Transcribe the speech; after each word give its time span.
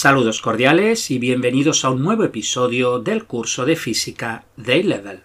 Saludos 0.00 0.40
cordiales 0.40 1.10
y 1.10 1.18
bienvenidos 1.18 1.84
a 1.84 1.90
un 1.90 2.04
nuevo 2.04 2.22
episodio 2.22 3.00
del 3.00 3.24
curso 3.24 3.66
de 3.66 3.74
física 3.74 4.44
Day 4.56 4.84
Level. 4.84 5.22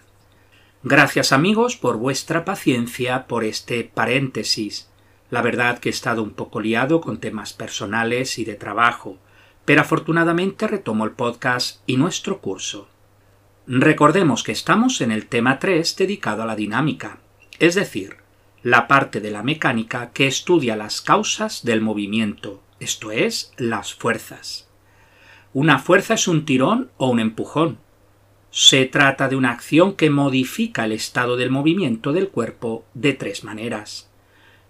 Gracias 0.82 1.30
amigos 1.30 1.76
por 1.76 1.96
vuestra 1.96 2.44
paciencia 2.44 3.28
por 3.28 3.44
este 3.44 3.84
paréntesis. 3.84 4.90
La 5.30 5.42
verdad 5.42 5.78
que 5.78 5.90
he 5.90 5.92
estado 5.92 6.24
un 6.24 6.32
poco 6.32 6.60
liado 6.60 7.00
con 7.00 7.18
temas 7.18 7.52
personales 7.52 8.36
y 8.40 8.44
de 8.44 8.56
trabajo, 8.56 9.16
pero 9.64 9.82
afortunadamente 9.82 10.66
retomo 10.66 11.04
el 11.04 11.12
podcast 11.12 11.80
y 11.86 11.96
nuestro 11.96 12.40
curso. 12.40 12.88
Recordemos 13.68 14.42
que 14.42 14.50
estamos 14.50 15.00
en 15.02 15.12
el 15.12 15.26
tema 15.26 15.60
3 15.60 15.94
dedicado 15.94 16.42
a 16.42 16.46
la 16.46 16.56
dinámica, 16.56 17.20
es 17.60 17.76
decir, 17.76 18.16
la 18.64 18.88
parte 18.88 19.20
de 19.20 19.30
la 19.30 19.44
mecánica 19.44 20.10
que 20.10 20.26
estudia 20.26 20.74
las 20.74 21.00
causas 21.00 21.64
del 21.64 21.80
movimiento, 21.80 22.63
esto 22.80 23.12
es, 23.12 23.52
las 23.56 23.94
fuerzas. 23.94 24.68
Una 25.52 25.78
fuerza 25.78 26.14
es 26.14 26.26
un 26.26 26.44
tirón 26.44 26.90
o 26.96 27.08
un 27.08 27.20
empujón. 27.20 27.78
Se 28.50 28.86
trata 28.86 29.28
de 29.28 29.36
una 29.36 29.50
acción 29.50 29.94
que 29.94 30.10
modifica 30.10 30.84
el 30.84 30.92
estado 30.92 31.36
del 31.36 31.50
movimiento 31.50 32.12
del 32.12 32.28
cuerpo 32.28 32.84
de 32.94 33.12
tres 33.12 33.44
maneras. 33.44 34.10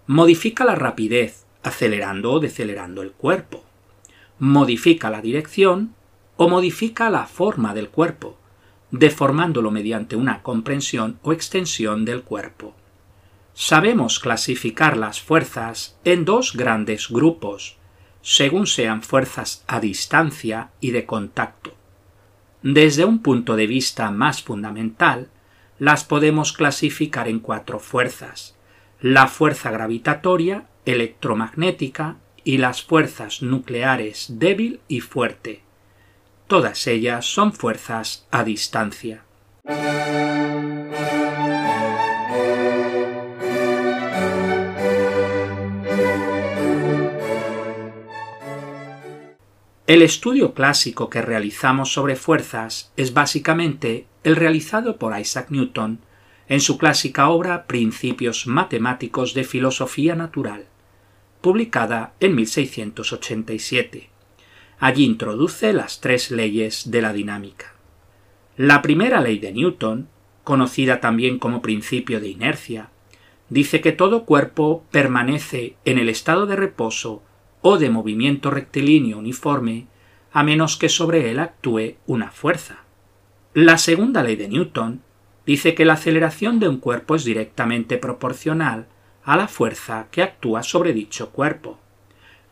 Modifica 0.07 0.65
la 0.65 0.75
rapidez, 0.75 1.45
acelerando 1.63 2.33
o 2.33 2.39
decelerando 2.39 3.01
el 3.01 3.11
cuerpo. 3.11 3.63
Modifica 4.37 5.09
la 5.09 5.21
dirección 5.21 5.95
o 6.37 6.49
modifica 6.49 7.09
la 7.09 7.25
forma 7.25 7.73
del 7.73 7.89
cuerpo, 7.89 8.37
deformándolo 8.91 9.71
mediante 9.71 10.15
una 10.15 10.43
comprensión 10.43 11.19
o 11.23 11.33
extensión 11.33 12.05
del 12.05 12.23
cuerpo. 12.23 12.75
Sabemos 13.53 14.19
clasificar 14.19 14.97
las 14.97 15.21
fuerzas 15.21 15.97
en 16.03 16.25
dos 16.25 16.53
grandes 16.55 17.09
grupos, 17.09 17.77
según 18.27 18.65
sean 18.65 19.03
fuerzas 19.03 19.63
a 19.67 19.79
distancia 19.79 20.71
y 20.81 20.89
de 20.89 21.05
contacto. 21.05 21.75
Desde 22.63 23.05
un 23.05 23.19
punto 23.19 23.55
de 23.55 23.67
vista 23.67 24.09
más 24.09 24.41
fundamental, 24.41 25.29
las 25.77 26.03
podemos 26.03 26.51
clasificar 26.51 27.27
en 27.27 27.39
cuatro 27.39 27.79
fuerzas 27.79 28.55
la 28.99 29.27
fuerza 29.27 29.69
gravitatoria, 29.69 30.65
electromagnética 30.85 32.15
y 32.43 32.57
las 32.57 32.81
fuerzas 32.81 33.43
nucleares 33.43 34.39
débil 34.39 34.79
y 34.87 35.01
fuerte. 35.01 35.61
Todas 36.47 36.87
ellas 36.87 37.27
son 37.27 37.53
fuerzas 37.53 38.25
a 38.31 38.43
distancia. 38.43 39.23
El 49.87 50.01
estudio 50.01 50.55
clásico 50.55 51.11
que 51.11 51.21
realizamos 51.21 51.93
sobre 51.93 52.15
fuerzas 52.15 52.91
es 52.97 53.13
básicamente 53.13 54.07
el 54.23 54.35
realizado 54.35 54.97
por 54.97 55.15
Isaac 55.15 55.51
Newton 55.51 55.99
en 56.47 56.59
su 56.59 56.79
clásica 56.79 57.29
obra 57.29 57.67
Principios 57.67 58.47
Matemáticos 58.47 59.35
de 59.35 59.43
Filosofía 59.43 60.15
Natural, 60.15 60.65
publicada 61.39 62.15
en 62.19 62.33
1687. 62.33 64.09
Allí 64.79 65.05
introduce 65.05 65.71
las 65.71 66.01
tres 66.01 66.31
leyes 66.31 66.89
de 66.89 67.03
la 67.03 67.13
dinámica. 67.13 67.75
La 68.57 68.81
primera 68.81 69.21
ley 69.21 69.37
de 69.37 69.53
Newton, 69.53 70.09
conocida 70.43 70.99
también 70.99 71.37
como 71.37 71.61
principio 71.61 72.19
de 72.19 72.29
inercia, 72.29 72.89
dice 73.49 73.81
que 73.81 73.91
todo 73.91 74.25
cuerpo 74.25 74.83
permanece 74.89 75.75
en 75.85 75.99
el 75.99 76.09
estado 76.09 76.47
de 76.47 76.55
reposo 76.55 77.21
o 77.67 77.79
de 77.79 77.89
movimiento 77.89 78.51
rectilíneo 78.51 79.17
uniforme 79.17 79.87
a 80.31 80.43
menos 80.43 80.77
que 80.77 80.87
sobre 80.87 81.31
él 81.31 81.39
actúe 81.39 81.95
una 82.05 82.29
fuerza. 82.29 82.83
La 83.55 83.79
segunda 83.79 84.21
ley 84.21 84.35
de 84.35 84.47
Newton 84.47 85.01
dice 85.47 85.73
que 85.73 85.83
la 85.83 85.93
aceleración 85.93 86.59
de 86.59 86.69
un 86.69 86.77
cuerpo 86.77 87.15
es 87.15 87.23
directamente 87.23 87.97
proporcional 87.97 88.85
a 89.23 89.35
la 89.35 89.47
fuerza 89.47 90.09
que 90.11 90.21
actúa 90.21 90.61
sobre 90.61 90.93
dicho 90.93 91.31
cuerpo. 91.31 91.79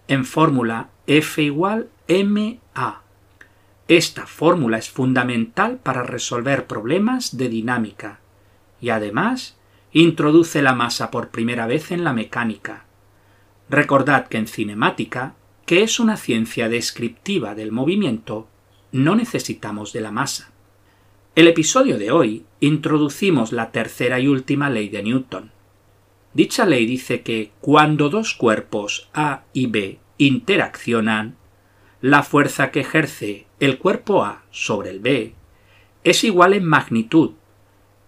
En 0.07 0.25
fórmula 0.25 0.89
F 1.05 1.43
igual 1.43 1.89
ma. 2.25 3.03
Esta 3.87 4.25
fórmula 4.25 4.79
es 4.79 4.89
fundamental 4.89 5.77
para 5.77 6.01
resolver 6.01 6.65
problemas 6.65 7.37
de 7.37 7.49
dinámica 7.49 8.19
y 8.81 8.89
además 8.89 9.59
introduce 9.91 10.63
la 10.63 10.73
masa 10.73 11.11
por 11.11 11.29
primera 11.29 11.67
vez 11.67 11.91
en 11.91 12.03
la 12.03 12.13
mecánica, 12.13 12.85
Recordad 13.73 14.27
que 14.27 14.37
en 14.37 14.45
cinemática, 14.45 15.33
que 15.65 15.81
es 15.81 15.99
una 15.99 16.15
ciencia 16.15 16.69
descriptiva 16.69 17.55
del 17.55 17.71
movimiento, 17.71 18.47
no 18.91 19.15
necesitamos 19.15 19.93
de 19.93 20.01
la 20.01 20.11
masa. 20.11 20.51
El 21.33 21.47
episodio 21.47 21.97
de 21.97 22.11
hoy 22.11 22.45
introducimos 22.59 23.51
la 23.51 23.71
tercera 23.71 24.19
y 24.19 24.27
última 24.27 24.69
ley 24.69 24.89
de 24.89 25.01
Newton. 25.01 25.49
Dicha 26.35 26.67
ley 26.67 26.85
dice 26.85 27.21
que 27.21 27.49
cuando 27.61 28.09
dos 28.09 28.35
cuerpos 28.35 29.09
A 29.11 29.45
y 29.53 29.65
B 29.65 29.97
interaccionan, 30.19 31.35
la 31.99 32.21
fuerza 32.21 32.69
que 32.69 32.81
ejerce 32.81 33.47
el 33.59 33.79
cuerpo 33.79 34.23
A 34.23 34.43
sobre 34.51 34.91
el 34.91 34.99
B 34.99 35.33
es 36.03 36.23
igual 36.23 36.53
en 36.53 36.65
magnitud, 36.65 37.31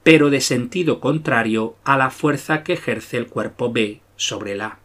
pero 0.04 0.30
de 0.30 0.42
sentido 0.42 1.00
contrario 1.00 1.76
a 1.84 1.98
la 1.98 2.12
fuerza 2.12 2.62
que 2.62 2.74
ejerce 2.74 3.18
el 3.18 3.26
cuerpo 3.26 3.74
B 3.74 4.02
sobre 4.16 4.52
el 4.52 4.62
A. 4.62 4.85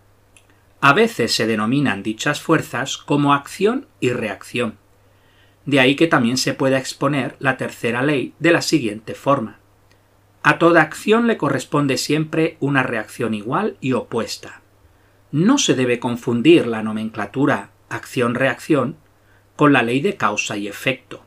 A 0.83 0.95
veces 0.95 1.35
se 1.35 1.47
denominan 1.47 2.03
dichas 2.03 2.41
fuerzas 2.41 2.97
como 2.97 3.35
acción 3.35 3.87
y 4.01 4.11
reacción. 4.11 4.79
De 5.67 5.79
ahí 5.79 5.95
que 5.95 6.07
también 6.07 6.39
se 6.39 6.55
pueda 6.55 6.79
exponer 6.79 7.37
la 7.39 7.59
tercera 7.59 8.03
ley 8.03 8.35
de 8.39 8.53
la 8.53 8.63
siguiente 8.63 9.15
forma. 9.15 9.59
A 10.43 10.59
toda 10.59 10.81
acción 10.81 11.27
le 11.27 11.37
corresponde 11.37 11.99
siempre 11.99 12.57
una 12.61 12.83
reacción 12.83 13.35
igual 13.35 13.77
y 13.83 13.93
opuesta. 13.93 14.63
No 15.33 15.59
se 15.59 15.75
debe 15.75 16.01
confundir 16.01 16.67
la 16.67 16.83
nomenclatura 16.83 17.73
acción-reacción 17.91 18.97
con 19.57 19.75
la 19.75 19.83
ley 19.83 20.01
de 20.01 20.17
causa 20.17 20.57
y 20.57 20.67
efecto. 20.67 21.23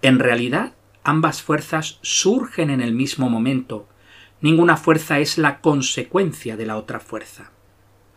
En 0.00 0.20
realidad, 0.20 0.74
ambas 1.02 1.42
fuerzas 1.42 1.98
surgen 2.02 2.70
en 2.70 2.80
el 2.80 2.92
mismo 2.92 3.28
momento. 3.28 3.88
Ninguna 4.40 4.76
fuerza 4.76 5.18
es 5.18 5.38
la 5.38 5.60
consecuencia 5.60 6.56
de 6.56 6.66
la 6.66 6.76
otra 6.76 7.00
fuerza. 7.00 7.50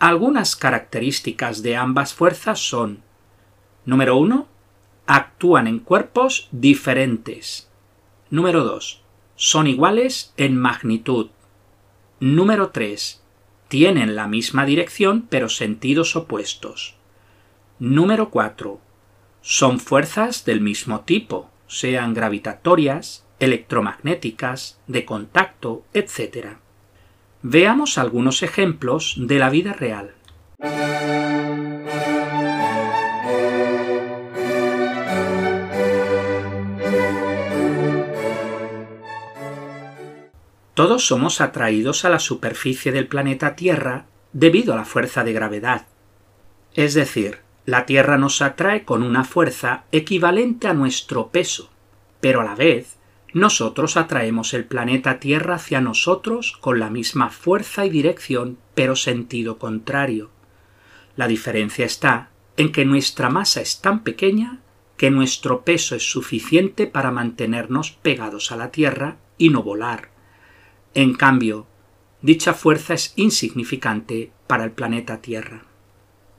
Algunas 0.04 0.58
características 0.58 1.64
de 1.64 1.78
ambas 1.78 2.14
fuerzas 2.14 2.60
son 2.60 3.02
Número 3.86 4.18
1. 4.18 4.50
Actúan 5.06 5.66
en 5.66 5.80
cuerpos 5.80 6.50
diferentes. 6.52 7.72
Número 8.30 8.66
2. 8.66 9.02
Son 9.38 9.66
iguales 9.66 10.34
en 10.36 10.58
magnitud. 10.58 11.30
Número 12.20 12.72
3. 12.72 13.24
Tienen 13.70 14.18
la 14.18 14.28
misma 14.28 14.66
dirección 14.66 15.26
pero 15.30 15.48
sentidos 15.48 16.18
opuestos. 16.18 16.96
Número 17.80 18.30
4. 18.30 18.82
Son 19.40 19.80
fuerzas 19.80 20.44
del 20.44 20.60
mismo 20.60 21.00
tipo, 21.06 21.50
sean 21.68 22.14
gravitatorias, 22.14 23.26
electromagnéticas, 23.40 24.82
de 24.86 25.06
contacto, 25.06 25.86
etc. 25.94 26.58
Veamos 27.46 27.98
algunos 27.98 28.42
ejemplos 28.42 29.16
de 29.18 29.38
la 29.38 29.50
vida 29.50 29.74
real. 29.74 30.14
Todos 40.74 41.06
somos 41.06 41.42
atraídos 41.42 42.06
a 42.06 42.10
la 42.10 42.20
superficie 42.20 42.94
del 42.94 43.08
planeta 43.08 43.58
Tierra 43.58 44.06
debido 44.32 44.72
a 44.72 44.78
la 44.78 44.86
fuerza 44.86 45.26
de 45.26 45.34
gravedad. 45.34 45.88
Es 46.74 46.94
decir, 46.94 47.40
la 47.66 47.86
Tierra 47.86 48.18
nos 48.18 48.42
atrae 48.42 48.86
con 48.86 49.04
una 49.04 49.26
fuerza 49.26 49.84
equivalente 49.92 50.70
a 50.70 50.74
nuestro 50.74 51.28
peso, 51.28 51.70
pero 52.22 52.40
a 52.40 52.46
la 52.46 52.56
vez 52.56 52.96
nosotros 53.34 53.98
atraemos 53.98 54.54
el 54.54 54.66
planeta 54.66 55.20
Tierra 55.20 55.56
hacia 55.56 55.82
nosotros 55.82 56.56
con 56.62 56.80
la 56.80 56.92
misma 56.92 57.30
fuerza 57.30 57.86
y 57.86 57.90
dirección, 57.90 58.60
pero 58.76 58.96
sentido 58.96 59.58
contrario. 59.58 60.30
La 61.16 61.28
diferencia 61.28 61.86
está 61.86 62.30
en 62.58 62.72
que 62.72 62.86
nuestra 62.86 63.30
masa 63.30 63.62
es 63.62 63.82
tan 63.82 64.04
pequeña 64.04 64.60
que 64.98 65.10
nuestro 65.10 65.64
peso 65.64 65.96
es 65.96 66.10
suficiente 66.10 66.86
para 66.86 67.12
mantenernos 67.12 67.92
pegados 67.92 68.52
a 68.52 68.56
la 68.56 68.72
Tierra 68.72 69.18
y 69.40 69.50
no 69.50 69.64
volar. 69.64 70.12
En 70.94 71.16
cambio, 71.16 71.66
dicha 72.22 72.54
fuerza 72.54 72.94
es 72.94 73.14
insignificante 73.16 74.32
para 74.46 74.64
el 74.64 74.72
planeta 74.72 75.22
Tierra. 75.22 75.66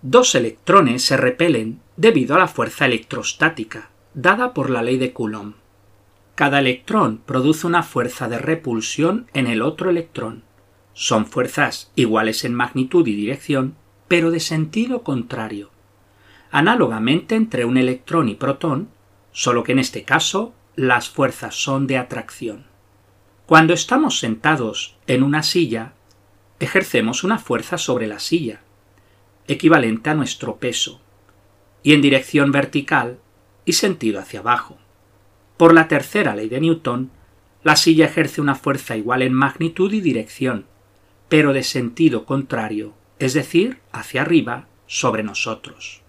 Dos 0.03 0.37
electrones 0.37 1.03
se 1.03 1.17
repelen 1.17 1.81
debido 1.97 2.37
a 2.37 2.39
la 2.39 2.47
fuerza 2.47 2.87
electrostática, 2.87 3.91
dada 4.15 4.55
por 4.55 4.71
la 4.71 4.83
ley 4.83 4.99
de 4.99 5.13
Coulomb. 5.13 5.55
Cada 6.35 6.59
electrón 6.59 7.23
produce 7.25 7.67
una 7.67 7.85
fuerza 7.85 8.29
de 8.29 8.39
repulsión 8.39 9.31
en 9.35 9.47
el 9.47 9.63
otro 9.63 9.91
electrón. 9.91 10.43
Son 10.93 11.27
fuerzas 11.27 11.93
iguales 11.95 12.45
en 12.45 12.55
magnitud 12.55 13.07
y 13.07 13.15
dirección, 13.15 13.77
pero 14.09 14.33
de 14.33 14.41
sentido 14.41 15.03
contrario. 15.03 15.71
Análogamente 16.51 17.37
entre 17.37 17.65
un 17.65 17.77
electrón 17.77 18.29
y 18.29 18.35
protón, 18.35 18.89
solo 19.31 19.63
que 19.63 19.73
en 19.73 19.79
este 19.79 20.03
caso 20.03 20.55
las 20.75 21.09
fuerzas 21.09 21.55
son 21.55 21.87
de 21.87 21.99
atracción. 21.99 22.67
Cuando 23.47 23.73
estamos 23.73 24.19
sentados 24.19 24.97
en 25.07 25.23
una 25.23 25.43
silla, 25.43 25.93
ejercemos 26.59 27.23
una 27.23 27.39
fuerza 27.39 27.79
sobre 27.79 28.07
la 28.09 28.19
silla, 28.19 28.61
equivalente 29.47 30.11
a 30.11 30.15
nuestro 30.15 30.57
peso, 30.57 31.01
y 31.83 31.93
en 31.93 32.01
dirección 32.01 32.51
vertical 32.51 33.19
y 33.65 33.75
sentido 33.75 34.19
hacia 34.19 34.41
abajo. 34.41 34.79
Por 35.57 35.73
la 35.73 35.87
tercera 35.89 36.35
ley 36.35 36.49
de 36.49 36.61
Newton, 36.61 37.11
la 37.63 37.77
silla 37.77 38.07
ejerce 38.07 38.41
una 38.41 38.55
fuerza 38.55 38.97
igual 38.97 39.23
en 39.23 39.33
magnitud 39.33 39.93
y 39.93 40.01
dirección, 40.01 40.67
pero 41.29 41.53
de 41.53 41.63
sentido 41.63 42.25
contrario, 42.25 42.95
es 43.19 43.35
decir, 43.35 43.79
hacia 43.93 44.23
arriba, 44.23 44.67
sobre 44.87 45.23
nosotros. 45.23 46.03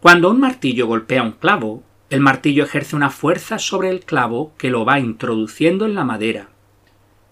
Cuando 0.00 0.30
un 0.30 0.40
martillo 0.40 0.86
golpea 0.86 1.22
un 1.22 1.32
clavo, 1.32 1.82
el 2.10 2.20
martillo 2.20 2.64
ejerce 2.64 2.94
una 2.94 3.10
fuerza 3.10 3.58
sobre 3.58 3.90
el 3.90 4.00
clavo 4.00 4.52
que 4.56 4.70
lo 4.70 4.84
va 4.84 5.00
introduciendo 5.00 5.86
en 5.86 5.94
la 5.94 6.04
madera, 6.04 6.50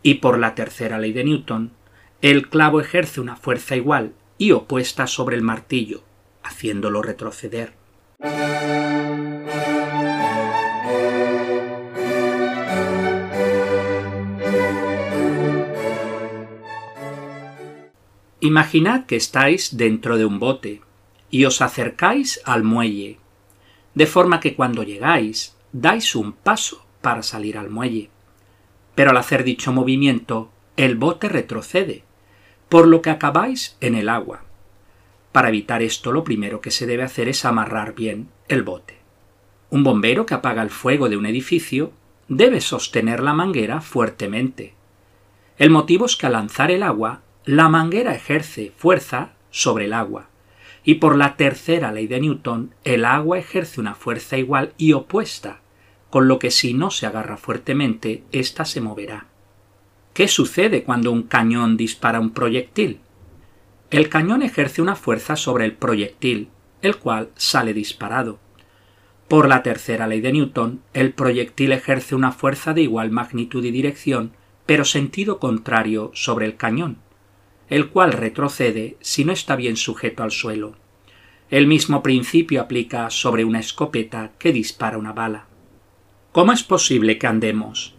y 0.02 0.14
por 0.14 0.38
la 0.38 0.54
tercera 0.54 0.98
ley 0.98 1.12
de 1.12 1.24
Newton, 1.24 1.72
el 2.20 2.48
clavo 2.48 2.80
ejerce 2.80 3.20
una 3.20 3.36
fuerza 3.36 3.76
igual 3.76 4.14
y 4.36 4.52
opuesta 4.52 5.06
sobre 5.06 5.36
el 5.36 5.42
martillo, 5.42 6.02
haciéndolo 6.42 7.02
retroceder. 7.02 7.74
Imaginad 18.42 19.06
que 19.06 19.16
estáis 19.16 19.76
dentro 19.78 20.18
de 20.18 20.26
un 20.26 20.38
bote 20.38 20.82
y 21.30 21.46
os 21.46 21.62
acercáis 21.62 22.42
al 22.44 22.62
muelle, 22.62 23.18
de 23.94 24.06
forma 24.06 24.40
que 24.40 24.54
cuando 24.54 24.82
llegáis 24.82 25.56
dais 25.72 26.14
un 26.14 26.32
paso 26.32 26.84
para 27.00 27.22
salir 27.22 27.56
al 27.56 27.70
muelle 27.70 28.10
pero 28.94 29.10
al 29.10 29.16
hacer 29.16 29.44
dicho 29.44 29.72
movimiento 29.72 30.50
el 30.76 30.96
bote 30.96 31.28
retrocede, 31.28 32.04
por 32.68 32.86
lo 32.86 33.02
que 33.02 33.10
acabáis 33.10 33.76
en 33.80 33.94
el 33.94 34.08
agua. 34.08 34.44
Para 35.32 35.48
evitar 35.48 35.82
esto 35.82 36.12
lo 36.12 36.24
primero 36.24 36.60
que 36.60 36.70
se 36.70 36.86
debe 36.86 37.02
hacer 37.02 37.28
es 37.28 37.44
amarrar 37.44 37.94
bien 37.94 38.28
el 38.48 38.62
bote. 38.62 38.98
Un 39.70 39.84
bombero 39.84 40.26
que 40.26 40.34
apaga 40.34 40.62
el 40.62 40.70
fuego 40.70 41.08
de 41.08 41.16
un 41.16 41.26
edificio 41.26 41.92
debe 42.28 42.60
sostener 42.60 43.22
la 43.22 43.32
manguera 43.32 43.80
fuertemente. 43.80 44.74
El 45.58 45.70
motivo 45.70 46.06
es 46.06 46.16
que 46.16 46.26
al 46.26 46.32
lanzar 46.32 46.70
el 46.70 46.82
agua, 46.82 47.22
la 47.44 47.68
manguera 47.68 48.14
ejerce 48.14 48.72
fuerza 48.76 49.32
sobre 49.50 49.86
el 49.86 49.92
agua, 49.92 50.28
y 50.84 50.94
por 50.94 51.16
la 51.16 51.36
tercera 51.36 51.92
ley 51.92 52.06
de 52.06 52.20
Newton, 52.20 52.74
el 52.84 53.04
agua 53.04 53.38
ejerce 53.38 53.80
una 53.80 53.94
fuerza 53.94 54.38
igual 54.38 54.72
y 54.78 54.92
opuesta 54.92 55.62
con 56.12 56.28
lo 56.28 56.38
que 56.38 56.50
si 56.50 56.74
no 56.74 56.90
se 56.90 57.06
agarra 57.06 57.38
fuertemente, 57.38 58.22
ésta 58.32 58.66
se 58.66 58.82
moverá. 58.82 59.28
¿Qué 60.12 60.28
sucede 60.28 60.82
cuando 60.82 61.10
un 61.10 61.22
cañón 61.22 61.78
dispara 61.78 62.20
un 62.20 62.32
proyectil? 62.32 63.00
El 63.90 64.10
cañón 64.10 64.42
ejerce 64.42 64.82
una 64.82 64.94
fuerza 64.94 65.36
sobre 65.36 65.64
el 65.64 65.72
proyectil, 65.72 66.50
el 66.82 66.96
cual 66.96 67.30
sale 67.36 67.72
disparado. 67.72 68.38
Por 69.26 69.48
la 69.48 69.62
tercera 69.62 70.06
ley 70.06 70.20
de 70.20 70.34
Newton, 70.34 70.82
el 70.92 71.14
proyectil 71.14 71.72
ejerce 71.72 72.14
una 72.14 72.32
fuerza 72.32 72.74
de 72.74 72.82
igual 72.82 73.10
magnitud 73.10 73.64
y 73.64 73.70
dirección, 73.70 74.32
pero 74.66 74.84
sentido 74.84 75.38
contrario 75.38 76.10
sobre 76.12 76.44
el 76.44 76.56
cañón, 76.56 76.98
el 77.68 77.88
cual 77.88 78.12
retrocede 78.12 78.96
si 79.00 79.24
no 79.24 79.32
está 79.32 79.56
bien 79.56 79.76
sujeto 79.76 80.22
al 80.22 80.30
suelo. 80.30 80.76
El 81.50 81.66
mismo 81.66 82.02
principio 82.02 82.62
aplica 82.62 83.10
sobre 83.10 83.44
una 83.44 83.60
escopeta 83.60 84.32
que 84.38 84.52
dispara 84.52 84.98
una 84.98 85.12
bala. 85.12 85.46
¿Cómo 86.32 86.52
es 86.52 86.62
posible 86.62 87.18
que 87.18 87.26
andemos? 87.26 87.94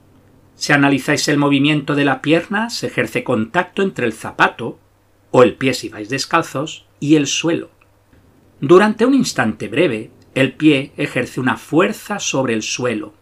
Si 0.55 0.73
analizáis 0.73 1.27
el 1.27 1.37
movimiento 1.37 1.93
de 1.93 2.05
la 2.05 2.21
pierna, 2.21 2.69
se 2.69 2.87
ejerce 2.87 3.23
contacto 3.23 3.81
entre 3.81 4.05
el 4.05 4.13
zapato, 4.13 4.79
o 5.31 5.43
el 5.43 5.55
pie 5.55 5.73
si 5.73 5.89
vais 5.89 6.09
descalzos, 6.09 6.85
y 6.99 7.15
el 7.15 7.27
suelo. 7.27 7.69
Durante 8.59 9.05
un 9.05 9.13
instante 9.13 9.67
breve, 9.67 10.09
el 10.35 10.53
pie 10.53 10.93
ejerce 10.97 11.39
una 11.39 11.57
fuerza 11.57 12.19
sobre 12.19 12.53
el 12.53 12.63
suelo. 12.63 13.13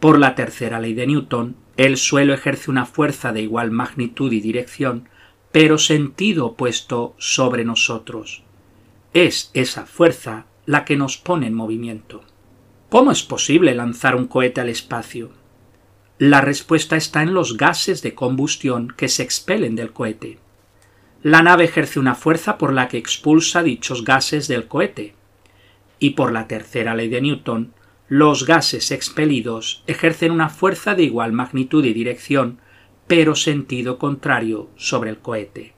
Por 0.00 0.18
la 0.18 0.34
tercera 0.34 0.80
ley 0.80 0.94
de 0.94 1.06
Newton, 1.06 1.56
el 1.76 1.96
suelo 1.96 2.32
ejerce 2.32 2.70
una 2.70 2.86
fuerza 2.86 3.32
de 3.32 3.42
igual 3.42 3.70
magnitud 3.70 4.32
y 4.32 4.40
dirección, 4.40 5.08
pero 5.52 5.78
sentido 5.78 6.46
opuesto 6.46 7.14
sobre 7.18 7.64
nosotros. 7.64 8.42
Es 9.12 9.50
esa 9.52 9.84
fuerza 9.84 10.46
la 10.64 10.84
que 10.86 10.96
nos 10.96 11.18
pone 11.18 11.46
en 11.46 11.54
movimiento. 11.54 12.24
¿Cómo 12.88 13.12
es 13.12 13.22
posible 13.22 13.74
lanzar 13.74 14.16
un 14.16 14.26
cohete 14.26 14.62
al 14.62 14.70
espacio? 14.70 15.30
La 16.18 16.40
respuesta 16.40 16.96
está 16.96 17.22
en 17.22 17.34
los 17.34 17.56
gases 17.56 18.00
de 18.02 18.14
combustión 18.14 18.92
que 18.96 19.08
se 19.08 19.22
expelen 19.22 19.76
del 19.76 19.92
cohete. 19.92 20.38
La 21.22 21.42
nave 21.42 21.64
ejerce 21.64 22.00
una 22.00 22.14
fuerza 22.14 22.58
por 22.58 22.72
la 22.72 22.88
que 22.88 22.98
expulsa 22.98 23.62
dichos 23.62 24.04
gases 24.04 24.48
del 24.48 24.68
cohete. 24.68 25.14
Y 25.98 26.10
por 26.10 26.32
la 26.32 26.48
tercera 26.48 26.94
ley 26.94 27.08
de 27.08 27.20
Newton, 27.20 27.74
los 28.08 28.46
gases 28.46 28.90
expelidos 28.90 29.84
ejercen 29.86 30.32
una 30.32 30.48
fuerza 30.48 30.94
de 30.94 31.02
igual 31.02 31.32
magnitud 31.32 31.84
y 31.84 31.92
dirección, 31.92 32.58
pero 33.14 33.34
sentido 33.34 33.98
contrario 33.98 34.70
sobre 34.74 35.10
el 35.10 35.18
cohete. 35.18 35.74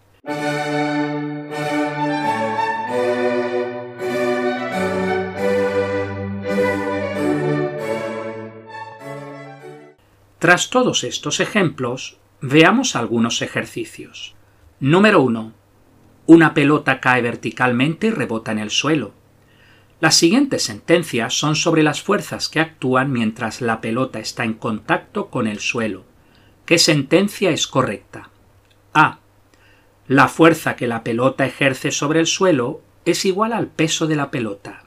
Tras 10.39 10.71
todos 10.71 11.03
estos 11.03 11.41
ejemplos, 11.41 12.19
veamos 12.41 12.95
algunos 12.95 13.43
ejercicios. 13.43 14.37
Número 14.79 15.21
1. 15.21 15.53
Una 16.27 16.55
pelota 16.55 17.01
cae 17.01 17.21
verticalmente 17.21 18.07
y 18.07 18.11
rebota 18.11 18.53
en 18.53 18.61
el 18.61 18.71
suelo. 18.71 19.13
Las 19.99 20.15
siguientes 20.15 20.63
sentencias 20.63 21.35
son 21.35 21.57
sobre 21.57 21.83
las 21.83 22.01
fuerzas 22.01 22.49
que 22.49 22.61
actúan 22.61 23.11
mientras 23.11 23.61
la 23.61 23.81
pelota 23.81 24.21
está 24.21 24.45
en 24.45 24.55
contacto 24.55 25.31
con 25.31 25.49
el 25.49 25.59
suelo. 25.59 26.14
¿Qué 26.65 26.79
sentencia 26.79 27.51
es 27.51 27.67
correcta? 27.67 28.31
A. 28.95 29.19
La 30.09 30.29
fuerza 30.29 30.77
que 30.77 30.87
la 30.87 31.05
pelota 31.05 31.45
ejerce 31.45 31.91
sobre 31.91 32.21
el 32.21 32.27
suelo 32.27 32.81
es 33.05 33.27
igual 33.27 33.53
al 33.53 33.67
peso 33.67 34.07
de 34.07 34.17
la 34.17 34.31
pelota. 34.31 34.85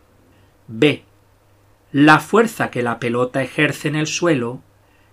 B. 0.67 1.03
La 1.91 2.19
fuerza 2.19 2.72
que 2.72 2.81
la 2.81 3.00
pelota 3.00 3.43
ejerce 3.43 3.88
en 3.88 3.96
el 3.96 4.07
suelo 4.07 4.62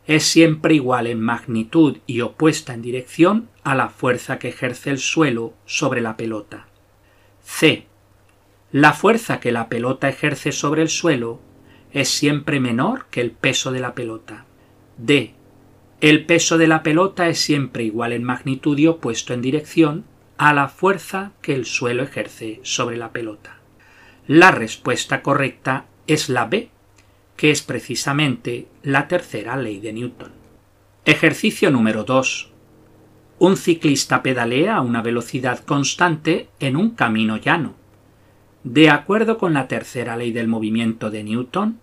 es 0.07 0.25
siempre 0.25 0.75
igual 0.75 1.07
en 1.07 1.21
magnitud 1.21 1.99
y 2.07 2.23
opuesta 2.23 2.75
en 2.75 2.83
dirección 2.83 3.49
a 3.63 3.75
la 3.75 3.91
fuerza 3.91 4.39
que 4.39 4.49
ejerce 4.49 4.91
el 4.91 4.99
suelo 4.99 5.55
sobre 5.67 6.01
la 6.01 6.17
pelota. 6.17 6.67
C. 7.43 7.87
La 8.73 8.93
fuerza 8.93 9.39
que 9.39 9.53
la 9.53 9.69
pelota 9.69 10.09
ejerce 10.09 10.51
sobre 10.51 10.83
el 10.83 10.89
suelo 10.89 11.41
es 11.93 12.09
siempre 12.09 12.59
menor 12.59 13.07
que 13.11 13.21
el 13.21 13.31
peso 13.33 13.71
de 13.71 13.81
la 13.81 13.95
pelota. 13.95 14.47
D. 14.97 15.35
El 16.05 16.27
peso 16.27 16.59
de 16.59 16.67
la 16.67 16.83
pelota 16.83 17.31
es 17.31 17.39
siempre 17.39 17.83
igual 17.83 18.13
en 18.13 18.25
magnitud 18.25 18.77
y 18.77 18.87
opuesto 18.87 19.33
en 19.33 19.41
dirección 19.41 20.05
a 20.37 20.53
la 20.53 20.69
fuerza 20.69 21.33
que 21.41 21.55
el 21.55 21.65
suelo 21.65 22.03
ejerce 22.03 22.61
sobre 22.63 22.99
la 22.99 23.11
pelota. 23.11 23.57
La 24.27 24.51
respuesta 24.51 25.23
correcta 25.23 25.87
es 26.07 26.29
la 26.29 26.45
B, 26.45 26.69
que 27.39 27.51
es 27.51 27.63
precisamente 27.63 28.67
la 28.83 29.09
tercera 29.09 29.57
ley 29.57 29.81
de 29.81 29.95
Newton. 29.95 30.33
Ejercicio 31.07 31.71
número 31.71 32.05
2. 32.05 32.53
Un 33.39 33.57
ciclista 33.57 34.23
pedalea 34.23 34.77
a 34.77 34.83
una 34.83 35.01
velocidad 35.01 35.61
constante 35.61 36.51
en 36.61 36.77
un 36.77 36.91
camino 36.91 37.39
llano. 37.39 37.77
De 38.63 38.91
acuerdo 38.91 39.39
con 39.39 39.55
la 39.55 39.69
tercera 39.69 40.19
ley 40.19 40.33
del 40.33 40.49
movimiento 40.49 41.11
de 41.11 41.25
Newton, 41.25 41.81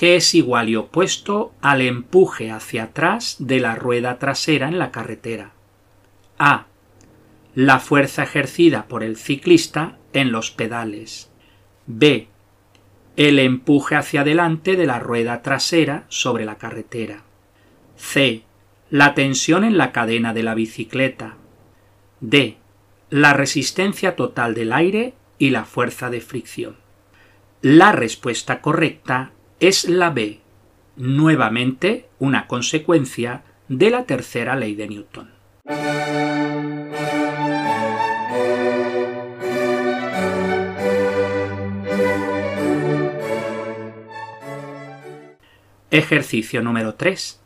que 0.00 0.16
es 0.16 0.34
igual 0.34 0.70
y 0.70 0.76
opuesto 0.76 1.52
al 1.60 1.82
empuje 1.82 2.50
hacia 2.50 2.84
atrás 2.84 3.36
de 3.38 3.60
la 3.60 3.74
rueda 3.74 4.18
trasera 4.18 4.66
en 4.66 4.78
la 4.78 4.90
carretera. 4.90 5.52
A. 6.38 6.68
La 7.54 7.80
fuerza 7.80 8.22
ejercida 8.22 8.88
por 8.88 9.02
el 9.02 9.18
ciclista 9.18 9.98
en 10.14 10.32
los 10.32 10.52
pedales. 10.52 11.30
B 11.84 12.28
el 13.18 13.38
empuje 13.38 13.94
hacia 13.94 14.22
adelante 14.22 14.74
de 14.74 14.86
la 14.86 15.00
rueda 15.00 15.42
trasera 15.42 16.06
sobre 16.08 16.46
la 16.46 16.56
carretera. 16.56 17.24
C. 17.98 18.44
La 18.88 19.12
tensión 19.12 19.64
en 19.64 19.76
la 19.76 19.92
cadena 19.92 20.32
de 20.32 20.42
la 20.42 20.54
bicicleta. 20.54 21.36
D. 22.22 22.56
La 23.10 23.34
resistencia 23.34 24.16
total 24.16 24.54
del 24.54 24.72
aire 24.72 25.12
y 25.36 25.50
la 25.50 25.66
fuerza 25.66 26.08
de 26.08 26.22
fricción. 26.22 26.76
La 27.60 27.92
respuesta 27.92 28.62
correcta 28.62 29.32
es 29.60 29.86
la 29.86 30.08
B, 30.08 30.40
nuevamente 30.96 32.08
una 32.18 32.46
consecuencia 32.46 33.42
de 33.68 33.90
la 33.90 34.04
tercera 34.04 34.56
ley 34.56 34.74
de 34.74 34.88
Newton. 34.88 35.30
Ejercicio 45.90 46.62
número 46.62 46.94
3. 46.94 47.42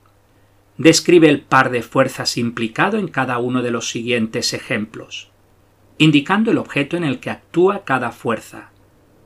Describe 0.78 1.28
el 1.28 1.40
par 1.40 1.70
de 1.70 1.82
fuerzas 1.82 2.36
implicado 2.36 2.98
en 2.98 3.08
cada 3.08 3.38
uno 3.38 3.60
de 3.60 3.72
los 3.72 3.90
siguientes 3.90 4.54
ejemplos, 4.54 5.32
indicando 5.98 6.52
el 6.52 6.58
objeto 6.58 6.96
en 6.96 7.02
el 7.02 7.18
que 7.18 7.30
actúa 7.30 7.84
cada 7.84 8.12
fuerza, 8.12 8.70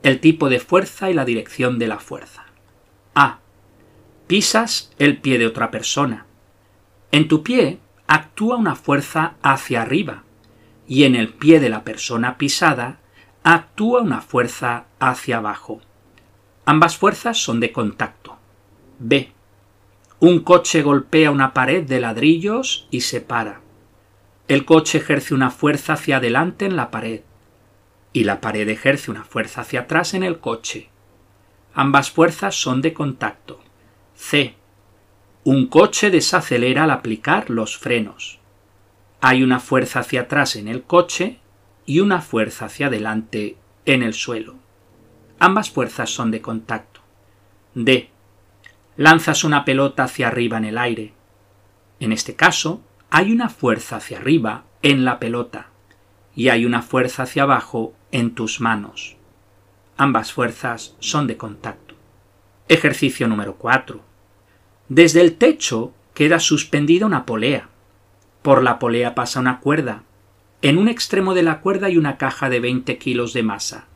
el 0.01 0.19
tipo 0.19 0.49
de 0.49 0.59
fuerza 0.59 1.11
y 1.11 1.13
la 1.13 1.25
dirección 1.25 1.77
de 1.77 1.87
la 1.87 1.99
fuerza. 1.99 2.48
A. 3.15 3.39
Pisas 4.27 4.91
el 4.99 5.17
pie 5.17 5.37
de 5.37 5.47
otra 5.47 5.71
persona. 5.71 6.25
En 7.11 7.27
tu 7.27 7.43
pie 7.43 7.79
actúa 8.07 8.57
una 8.57 8.75
fuerza 8.75 9.35
hacia 9.41 9.81
arriba 9.81 10.23
y 10.87 11.03
en 11.03 11.15
el 11.15 11.29
pie 11.33 11.59
de 11.59 11.69
la 11.69 11.83
persona 11.83 12.37
pisada 12.37 12.99
actúa 13.43 14.01
una 14.01 14.21
fuerza 14.21 14.85
hacia 14.99 15.37
abajo. 15.37 15.81
Ambas 16.65 16.97
fuerzas 16.97 17.37
son 17.37 17.59
de 17.59 17.71
contacto. 17.71 18.37
B. 18.99 19.31
Un 20.19 20.39
coche 20.39 20.81
golpea 20.81 21.31
una 21.31 21.53
pared 21.53 21.83
de 21.83 21.99
ladrillos 21.99 22.87
y 22.91 23.01
se 23.01 23.21
para. 23.21 23.61
El 24.47 24.65
coche 24.65 24.97
ejerce 24.97 25.33
una 25.33 25.51
fuerza 25.51 25.93
hacia 25.93 26.17
adelante 26.17 26.65
en 26.65 26.75
la 26.75 26.91
pared 26.91 27.21
y 28.13 28.23
la 28.23 28.41
pared 28.41 28.67
ejerce 28.67 29.11
una 29.11 29.23
fuerza 29.23 29.61
hacia 29.61 29.81
atrás 29.81 30.13
en 30.13 30.23
el 30.23 30.39
coche. 30.39 30.89
Ambas 31.81 32.11
fuerzas 32.11 32.55
son 32.55 32.81
de 32.81 32.91
contacto. 32.91 33.61
C. 34.13 34.53
Un 35.45 35.67
coche 35.67 36.11
desacelera 36.11 36.83
al 36.83 36.91
aplicar 36.91 37.49
los 37.49 37.77
frenos. 37.77 38.39
Hay 39.21 39.43
una 39.43 39.61
fuerza 39.61 40.01
hacia 40.01 40.23
atrás 40.23 40.57
en 40.57 40.67
el 40.67 40.83
coche 40.83 41.39
y 41.85 42.01
una 42.01 42.19
fuerza 42.19 42.65
hacia 42.65 42.87
adelante 42.87 43.55
en 43.85 44.03
el 44.03 44.13
suelo. 44.13 44.55
Ambas 45.39 45.69
fuerzas 45.69 46.09
son 46.09 46.31
de 46.31 46.41
contacto. 46.41 46.99
D. 47.75 48.09
Lanzas 48.97 49.45
una 49.45 49.63
pelota 49.63 50.03
hacia 50.03 50.27
arriba 50.27 50.57
en 50.57 50.65
el 50.65 50.77
aire. 50.77 51.13
En 52.01 52.11
este 52.11 52.35
caso, 52.35 52.81
hay 53.09 53.31
una 53.31 53.47
fuerza 53.47 53.95
hacia 53.95 54.17
arriba 54.17 54.65
en 54.81 55.05
la 55.05 55.17
pelota 55.17 55.69
y 56.35 56.49
hay 56.49 56.65
una 56.65 56.81
fuerza 56.81 57.23
hacia 57.23 57.43
abajo 57.43 57.93
en 58.11 58.35
tus 58.35 58.59
manos. 58.59 59.15
Ambas 60.01 60.31
fuerzas 60.31 60.95
son 60.99 61.27
de 61.27 61.35
contacto. 61.35 61.93
Ejercicio 62.69 63.27
número 63.27 63.55
4. 63.55 63.99
Desde 64.87 65.19
el 65.19 65.35
techo 65.35 65.91
queda 66.13 66.39
suspendida 66.39 67.05
una 67.05 67.25
polea. 67.25 67.67
Por 68.41 68.63
la 68.63 68.79
polea 68.79 69.13
pasa 69.13 69.41
una 69.41 69.59
cuerda. 69.59 70.03
En 70.61 70.77
un 70.77 70.87
extremo 70.87 71.33
de 71.33 71.43
la 71.43 71.59
cuerda 71.59 71.87
hay 71.87 71.97
una 71.97 72.17
caja 72.17 72.49
de 72.49 72.61
20 72.61 72.97
kilos 72.97 73.33
de 73.33 73.43
masa, 73.43 73.87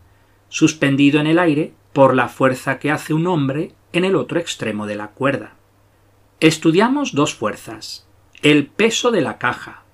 suspendido 0.49 1.21
en 1.21 1.27
el 1.27 1.39
aire 1.39 1.71
por 1.93 2.15
la 2.15 2.27
fuerza 2.27 2.79
que 2.79 2.91
hace 2.91 3.13
un 3.13 3.25
hombre 3.25 3.71
en 3.93 4.03
el 4.03 4.17
otro 4.17 4.41
extremo 4.41 4.85
de 4.85 4.95
la 4.95 5.11
cuerda. 5.11 5.53
Estudiamos 6.41 7.15
dos 7.15 7.33
fuerzas, 7.33 8.09
el 8.41 8.67
peso 8.67 9.09
de 9.09 9.21
la 9.21 9.37
caja 9.37 9.85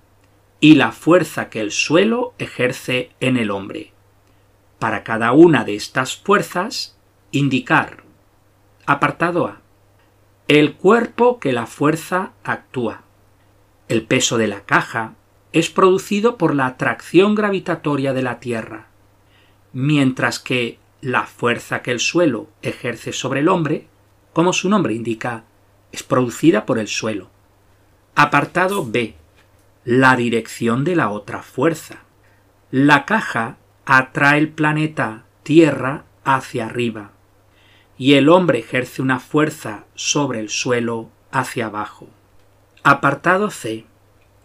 y 0.59 0.73
la 0.73 0.91
fuerza 0.91 1.51
que 1.51 1.61
el 1.61 1.69
suelo 1.69 2.33
ejerce 2.39 3.11
en 3.19 3.37
el 3.37 3.51
hombre. 3.51 3.93
Para 4.79 5.03
cada 5.03 5.33
una 5.33 5.65
de 5.65 5.75
estas 5.75 6.15
fuerzas, 6.15 6.97
indicar. 7.31 8.03
Apartado 8.85 9.45
A. 9.45 9.61
El 10.47 10.75
cuerpo 10.75 11.39
que 11.39 11.53
la 11.53 11.67
fuerza 11.67 12.31
actúa. 12.43 13.03
El 13.87 14.03
peso 14.03 14.37
de 14.37 14.47
la 14.47 14.61
caja 14.61 15.13
es 15.51 15.69
producido 15.69 16.37
por 16.37 16.55
la 16.55 16.65
atracción 16.65 17.35
gravitatoria 17.35 18.13
de 18.13 18.21
la 18.21 18.39
Tierra, 18.39 18.87
mientras 19.73 20.39
que 20.39 20.79
la 21.01 21.25
fuerza 21.25 21.81
que 21.81 21.91
el 21.91 21.99
suelo 21.99 22.47
ejerce 22.61 23.13
sobre 23.13 23.41
el 23.41 23.49
hombre, 23.49 23.87
como 24.33 24.53
su 24.53 24.69
nombre 24.69 24.93
indica, 24.93 25.43
es 25.91 26.03
producida 26.03 26.65
por 26.65 26.79
el 26.79 26.87
suelo. 26.87 27.29
Apartado 28.15 28.85
B. 28.85 29.15
La 29.85 30.15
dirección 30.15 30.83
de 30.83 30.95
la 30.95 31.09
otra 31.09 31.41
fuerza. 31.41 32.03
La 32.71 33.05
caja 33.05 33.57
atrae 33.91 34.37
el 34.37 34.49
planeta 34.49 35.25
Tierra 35.41 36.05
hacia 36.23 36.67
arriba 36.67 37.09
y 37.97 38.13
el 38.13 38.29
hombre 38.29 38.59
ejerce 38.59 39.01
una 39.01 39.19
fuerza 39.19 39.85
sobre 39.95 40.39
el 40.39 40.49
suelo 40.49 41.09
hacia 41.31 41.65
abajo. 41.65 42.07
Apartado 42.83 43.49
C. 43.49 43.87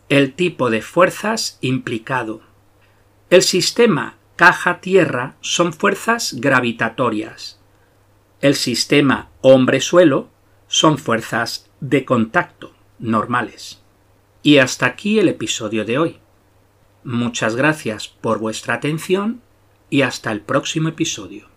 El 0.09 0.33
tipo 0.33 0.71
de 0.71 0.81
fuerzas 0.81 1.59
implicado. 1.61 2.41
El 3.29 3.43
sistema 3.43 4.17
caja-tierra 4.37 5.37
son 5.43 5.75
fuerzas 5.75 6.37
gravitatorias. 6.39 7.61
El 8.41 8.55
sistema 8.55 9.29
hombre-suelo 9.43 10.31
son 10.69 10.97
fuerzas 10.97 11.71
de 11.81 12.07
contacto 12.07 12.75
normales. 12.99 13.83
Y 14.43 14.57
hasta 14.57 14.87
aquí 14.87 15.19
el 15.19 15.29
episodio 15.29 15.85
de 15.85 15.99
hoy. 15.99 16.24
Muchas 17.05 17.55
gracias 17.55 18.09
por 18.09 18.39
vuestra 18.39 18.75
atención 18.75 19.43
y 19.91 20.03
hasta 20.03 20.33
el 20.33 20.41
próximo 20.41 20.89
episodio. 20.89 21.54